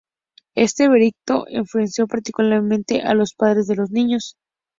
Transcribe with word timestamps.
Este 0.55 0.89
veredicto 0.89 1.45
enfureció 1.47 2.07
particularmente 2.07 3.03
a 3.03 3.13
los 3.13 3.35
padres 3.35 3.67
de 3.67 3.75
los 3.75 3.91
niños. 3.91 4.33